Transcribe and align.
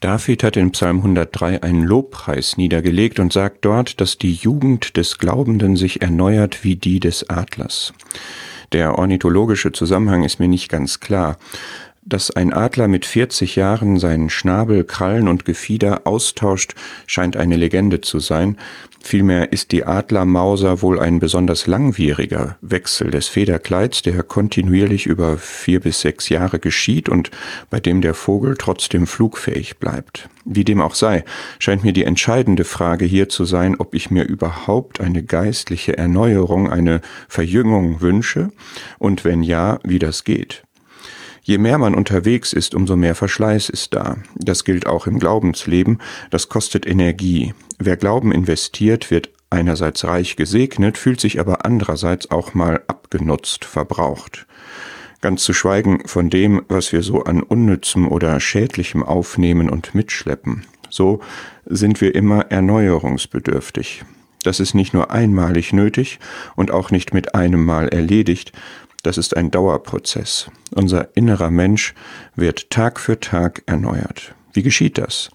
David 0.00 0.44
hat 0.44 0.56
in 0.56 0.70
Psalm 0.70 0.98
103 0.98 1.62
einen 1.64 1.82
Lobpreis 1.82 2.56
niedergelegt 2.56 3.18
und 3.18 3.32
sagt 3.32 3.64
dort, 3.64 4.00
dass 4.00 4.16
die 4.16 4.32
Jugend 4.32 4.96
des 4.96 5.18
Glaubenden 5.18 5.74
sich 5.74 6.02
erneuert 6.02 6.62
wie 6.62 6.76
die 6.76 7.00
des 7.00 7.28
Adlers. 7.28 7.92
Der 8.72 8.96
ornithologische 8.96 9.72
Zusammenhang 9.72 10.22
ist 10.22 10.38
mir 10.38 10.46
nicht 10.46 10.68
ganz 10.68 11.00
klar. 11.00 11.36
Dass 12.08 12.30
ein 12.30 12.54
Adler 12.54 12.88
mit 12.88 13.04
40 13.04 13.56
Jahren 13.56 13.98
seinen 13.98 14.30
Schnabel, 14.30 14.84
Krallen 14.84 15.28
und 15.28 15.44
Gefieder 15.44 16.06
austauscht, 16.06 16.74
scheint 17.06 17.36
eine 17.36 17.56
Legende 17.56 18.00
zu 18.00 18.18
sein. 18.18 18.56
Vielmehr 19.02 19.52
ist 19.52 19.72
die 19.72 19.84
Adlermauser 19.84 20.80
wohl 20.80 20.98
ein 20.98 21.18
besonders 21.18 21.66
langwieriger 21.66 22.56
Wechsel 22.62 23.10
des 23.10 23.28
Federkleids, 23.28 24.00
der 24.00 24.22
kontinuierlich 24.22 25.04
über 25.04 25.36
vier 25.36 25.80
bis 25.80 26.00
sechs 26.00 26.30
Jahre 26.30 26.58
geschieht 26.58 27.10
und 27.10 27.30
bei 27.68 27.78
dem 27.78 28.00
der 28.00 28.14
Vogel 28.14 28.56
trotzdem 28.56 29.06
flugfähig 29.06 29.76
bleibt. 29.76 30.30
Wie 30.46 30.64
dem 30.64 30.80
auch 30.80 30.94
sei, 30.94 31.26
scheint 31.58 31.84
mir 31.84 31.92
die 31.92 32.04
entscheidende 32.04 32.64
Frage 32.64 33.04
hier 33.04 33.28
zu 33.28 33.44
sein, 33.44 33.76
ob 33.78 33.94
ich 33.94 34.10
mir 34.10 34.24
überhaupt 34.24 35.02
eine 35.02 35.22
geistliche 35.22 35.98
Erneuerung, 35.98 36.70
eine 36.70 37.02
Verjüngung 37.28 38.00
wünsche 38.00 38.48
und 38.98 39.26
wenn 39.26 39.42
ja, 39.42 39.78
wie 39.84 39.98
das 39.98 40.24
geht. 40.24 40.62
Je 41.48 41.56
mehr 41.56 41.78
man 41.78 41.94
unterwegs 41.94 42.52
ist, 42.52 42.74
umso 42.74 42.94
mehr 42.94 43.14
Verschleiß 43.14 43.70
ist 43.70 43.94
da. 43.94 44.18
Das 44.34 44.64
gilt 44.64 44.86
auch 44.86 45.06
im 45.06 45.18
Glaubensleben. 45.18 45.96
Das 46.28 46.50
kostet 46.50 46.86
Energie. 46.86 47.54
Wer 47.78 47.96
Glauben 47.96 48.32
investiert, 48.32 49.10
wird 49.10 49.30
einerseits 49.48 50.04
reich 50.04 50.36
gesegnet, 50.36 50.98
fühlt 50.98 51.22
sich 51.22 51.40
aber 51.40 51.64
andererseits 51.64 52.30
auch 52.30 52.52
mal 52.52 52.82
abgenutzt, 52.86 53.64
verbraucht. 53.64 54.46
Ganz 55.22 55.42
zu 55.42 55.54
schweigen 55.54 56.06
von 56.06 56.28
dem, 56.28 56.60
was 56.68 56.92
wir 56.92 57.02
so 57.02 57.24
an 57.24 57.42
unnützem 57.42 58.08
oder 58.08 58.38
schädlichem 58.40 59.02
aufnehmen 59.02 59.70
und 59.70 59.94
mitschleppen. 59.94 60.66
So 60.90 61.20
sind 61.64 62.02
wir 62.02 62.14
immer 62.14 62.50
erneuerungsbedürftig. 62.50 64.04
Das 64.42 64.60
ist 64.60 64.74
nicht 64.74 64.94
nur 64.94 65.10
einmalig 65.10 65.72
nötig 65.72 66.18
und 66.56 66.70
auch 66.70 66.90
nicht 66.90 67.12
mit 67.12 67.34
einem 67.34 67.64
Mal 67.64 67.88
erledigt, 67.88 68.52
das 69.02 69.16
ist 69.16 69.36
ein 69.36 69.50
Dauerprozess. 69.50 70.50
Unser 70.74 71.16
innerer 71.16 71.50
Mensch 71.50 71.94
wird 72.34 72.70
Tag 72.70 72.98
für 72.98 73.20
Tag 73.20 73.62
erneuert. 73.66 74.34
Wie 74.52 74.62
geschieht 74.62 74.98
das? 74.98 75.30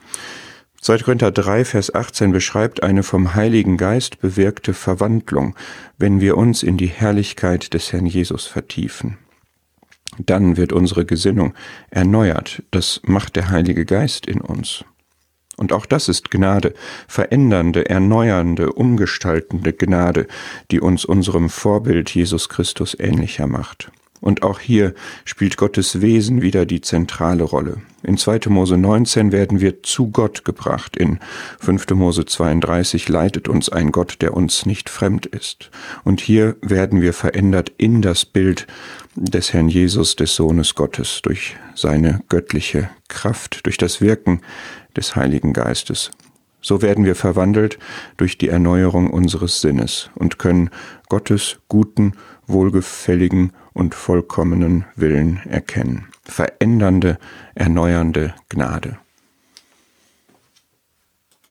2. 0.81 0.97
Korinther 0.99 1.31
3, 1.31 1.63
Vers 1.63 1.95
18 1.95 2.33
beschreibt 2.33 2.83
eine 2.83 3.03
vom 3.03 3.35
Heiligen 3.35 3.77
Geist 3.77 4.19
bewirkte 4.19 4.73
Verwandlung, 4.73 5.55
wenn 5.97 6.19
wir 6.19 6.35
uns 6.35 6.61
in 6.61 6.75
die 6.75 6.87
Herrlichkeit 6.87 7.73
des 7.73 7.93
Herrn 7.93 8.05
Jesus 8.05 8.47
vertiefen. 8.47 9.17
Dann 10.19 10.57
wird 10.57 10.73
unsere 10.73 11.05
Gesinnung 11.05 11.53
erneuert. 11.89 12.63
Das 12.71 12.99
macht 13.05 13.37
der 13.37 13.49
Heilige 13.49 13.85
Geist 13.85 14.25
in 14.25 14.41
uns. 14.41 14.83
Und 15.57 15.71
auch 15.71 15.85
das 15.85 16.09
ist 16.09 16.31
Gnade, 16.31 16.73
verändernde, 17.07 17.89
erneuernde, 17.89 18.73
umgestaltende 18.73 19.73
Gnade, 19.73 20.27
die 20.71 20.79
uns 20.79 21.05
unserem 21.05 21.49
Vorbild 21.49 22.09
Jesus 22.09 22.49
Christus 22.49 22.97
ähnlicher 22.99 23.47
macht. 23.47 23.91
Und 24.19 24.41
auch 24.41 24.59
hier 24.59 24.93
spielt 25.25 25.57
Gottes 25.57 26.01
Wesen 26.01 26.41
wieder 26.41 26.65
die 26.65 26.81
zentrale 26.81 27.43
Rolle. 27.43 27.81
In 28.13 28.19
2. 28.19 28.41
Mose 28.49 28.77
19 28.77 29.31
werden 29.31 29.59
wir 29.59 29.81
zu 29.81 30.11
Gott 30.11 30.45
gebracht. 30.45 30.95
In 30.95 31.17
5. 31.59 31.89
Mose 31.95 32.25
32 32.25 33.09
leitet 33.09 33.47
uns 33.47 33.69
ein 33.69 33.91
Gott, 33.91 34.17
der 34.21 34.35
uns 34.35 34.67
nicht 34.67 34.87
fremd 34.87 35.25
ist. 35.25 35.71
Und 36.03 36.21
hier 36.21 36.55
werden 36.61 37.01
wir 37.01 37.13
verändert 37.13 37.71
in 37.75 38.03
das 38.03 38.23
Bild 38.25 38.67
des 39.15 39.51
Herrn 39.51 39.67
Jesus, 39.67 40.15
des 40.15 40.35
Sohnes 40.35 40.75
Gottes, 40.75 41.21
durch 41.23 41.55
seine 41.73 42.21
göttliche 42.29 42.87
Kraft, 43.07 43.65
durch 43.65 43.79
das 43.79 43.99
Wirken 43.99 44.41
des 44.95 45.15
Heiligen 45.15 45.51
Geistes. 45.51 46.11
So 46.63 46.81
werden 46.81 47.05
wir 47.05 47.15
verwandelt 47.15 47.77
durch 48.17 48.37
die 48.37 48.49
Erneuerung 48.49 49.11
unseres 49.11 49.61
Sinnes 49.61 50.09
und 50.15 50.39
können 50.39 50.69
Gottes 51.09 51.59
guten, 51.67 52.13
wohlgefälligen 52.47 53.51
und 53.73 53.93
vollkommenen 53.93 54.85
Willen 54.95 55.41
erkennen. 55.47 56.07
Verändernde, 56.23 57.19
erneuernde 57.53 58.33
Gnade. 58.49 58.97